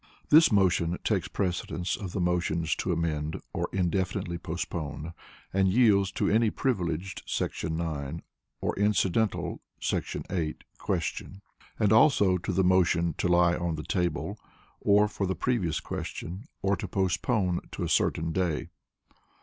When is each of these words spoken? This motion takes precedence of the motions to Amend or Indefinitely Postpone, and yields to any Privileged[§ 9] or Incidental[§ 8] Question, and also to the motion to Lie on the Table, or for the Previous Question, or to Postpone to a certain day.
This 0.29 0.51
motion 0.51 0.97
takes 1.03 1.27
precedence 1.27 1.95
of 1.95 2.11
the 2.11 2.19
motions 2.19 2.75
to 2.77 2.91
Amend 2.91 3.39
or 3.53 3.69
Indefinitely 3.71 4.39
Postpone, 4.39 5.13
and 5.53 5.71
yields 5.71 6.11
to 6.13 6.27
any 6.27 6.49
Privileged[§ 6.49 7.23
9] 7.71 8.23
or 8.61 8.75
Incidental[§ 8.79 9.61
8] 10.35 10.63
Question, 10.79 11.43
and 11.77 11.93
also 11.93 12.39
to 12.39 12.51
the 12.51 12.63
motion 12.63 13.13
to 13.19 13.27
Lie 13.27 13.55
on 13.55 13.75
the 13.75 13.83
Table, 13.83 14.39
or 14.79 15.07
for 15.07 15.27
the 15.27 15.35
Previous 15.35 15.79
Question, 15.79 16.45
or 16.63 16.75
to 16.77 16.87
Postpone 16.87 17.59
to 17.71 17.83
a 17.83 17.87
certain 17.87 18.31
day. 18.31 18.69